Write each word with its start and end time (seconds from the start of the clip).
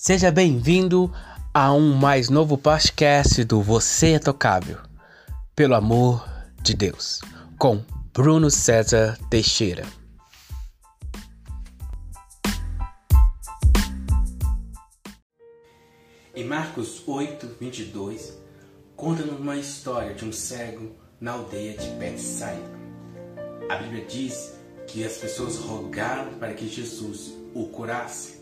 Seja 0.00 0.30
bem-vindo 0.30 1.12
a 1.52 1.72
um 1.72 1.92
mais 1.92 2.30
novo 2.30 2.56
podcast 2.56 3.42
do 3.42 3.60
Você 3.60 4.12
é 4.12 4.18
Tocável, 4.20 4.78
pelo 5.56 5.74
amor 5.74 6.24
de 6.62 6.72
Deus, 6.72 7.20
com 7.58 7.84
Bruno 8.14 8.48
César 8.48 9.18
Teixeira. 9.28 9.84
Em 16.32 16.44
Marcos 16.44 17.02
8, 17.04 17.56
22, 17.60 18.38
conta-nos 18.94 19.40
uma 19.40 19.56
história 19.56 20.14
de 20.14 20.24
um 20.24 20.32
cego 20.32 20.94
na 21.20 21.32
aldeia 21.32 21.76
de 21.76 21.88
Betsaida. 21.98 22.70
A 23.68 23.74
Bíblia 23.78 24.06
diz 24.06 24.56
que 24.86 25.04
as 25.04 25.16
pessoas 25.16 25.58
rogaram 25.58 26.38
para 26.38 26.54
que 26.54 26.68
Jesus 26.68 27.34
o 27.52 27.66
curasse. 27.66 28.37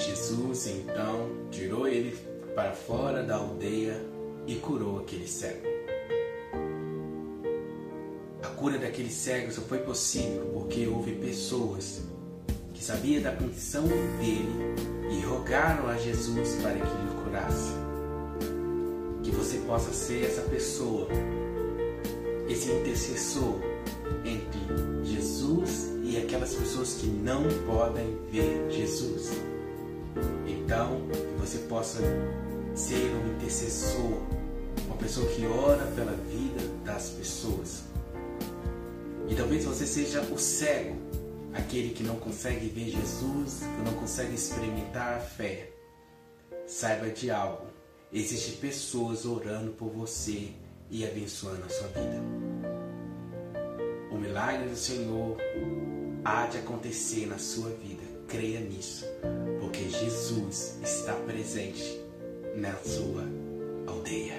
Jesus 0.00 0.66
então 0.66 1.28
tirou 1.50 1.86
ele 1.86 2.16
para 2.54 2.72
fora 2.72 3.22
da 3.22 3.36
aldeia 3.36 4.00
e 4.46 4.54
curou 4.56 5.00
aquele 5.00 5.28
cego. 5.28 5.68
A 8.42 8.48
cura 8.48 8.78
daquele 8.78 9.10
cego 9.10 9.52
só 9.52 9.60
foi 9.60 9.78
possível 9.78 10.50
porque 10.54 10.86
houve 10.86 11.12
pessoas 11.12 12.02
que 12.72 12.82
sabiam 12.82 13.22
da 13.22 13.32
condição 13.32 13.84
dele 13.86 14.74
e 15.10 15.20
rogaram 15.20 15.88
a 15.88 15.96
Jesus 15.98 16.56
para 16.62 16.72
que 16.72 16.78
lhe 16.78 17.22
curasse. 17.22 17.72
Que 19.22 19.30
você 19.30 19.58
possa 19.58 19.92
ser 19.92 20.24
essa 20.24 20.42
pessoa, 20.42 21.06
esse 22.48 22.70
intercessor 22.72 23.60
entre 24.24 25.04
Jesus 25.04 25.90
e 26.02 26.16
aquelas 26.16 26.54
pessoas 26.54 26.94
que 26.94 27.06
não 27.06 27.42
podem 27.66 28.16
ver 28.30 28.70
Jesus. 28.70 29.30
Então, 30.46 31.08
que 31.10 31.40
você 31.40 31.58
possa 31.58 32.00
ser 32.74 33.10
um 33.14 33.34
intercessor, 33.34 34.18
uma 34.86 34.96
pessoa 34.96 35.26
que 35.28 35.46
ora 35.46 35.86
pela 35.92 36.12
vida 36.12 36.60
das 36.84 37.10
pessoas. 37.10 37.84
E 39.28 39.34
talvez 39.34 39.64
você 39.64 39.86
seja 39.86 40.22
o 40.22 40.38
cego, 40.38 40.96
aquele 41.52 41.90
que 41.90 42.02
não 42.02 42.16
consegue 42.16 42.68
ver 42.68 42.90
Jesus, 42.90 43.60
que 43.60 43.82
não 43.84 43.94
consegue 43.94 44.34
experimentar 44.34 45.16
a 45.16 45.20
fé. 45.20 45.70
Saiba 46.66 47.10
de 47.10 47.30
algo, 47.30 47.66
existem 48.12 48.54
pessoas 48.56 49.24
orando 49.24 49.72
por 49.72 49.88
você 49.88 50.50
e 50.90 51.04
abençoando 51.04 51.64
a 51.64 51.68
sua 51.68 51.88
vida. 51.88 52.20
O 54.10 54.16
milagre 54.18 54.68
do 54.68 54.76
Senhor 54.76 55.36
há 56.24 56.46
de 56.46 56.58
acontecer 56.58 57.26
na 57.26 57.38
sua 57.38 57.70
vida. 57.70 58.02
Creia 58.26 58.60
nisso, 58.60 59.04
porque 59.70 59.88
Jesus 59.88 60.78
está 60.82 61.12
presente 61.12 62.00
na 62.56 62.74
sua 62.78 63.22
aldeia. 63.86 64.34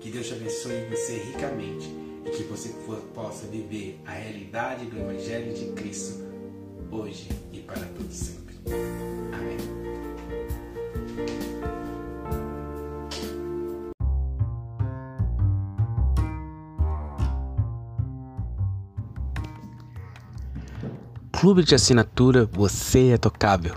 Que 0.00 0.10
Deus 0.10 0.26
te 0.26 0.32
abençoe 0.32 0.86
você 0.90 1.18
ricamente 1.18 1.86
e 2.24 2.30
que 2.30 2.42
você 2.44 2.70
possa 3.14 3.46
viver 3.48 4.00
a 4.06 4.12
realidade 4.12 4.86
do 4.86 4.98
Evangelho 4.98 5.52
de 5.52 5.66
Cristo 5.72 6.24
hoje 6.90 7.28
e 7.52 7.60
para 7.60 7.84
todo 7.84 8.10
sempre. 8.10 8.56
Amém. 9.34 9.58
Clube 21.30 21.62
de 21.62 21.74
assinatura 21.74 22.46
Você 22.46 23.10
é 23.10 23.18
Tocável, 23.18 23.76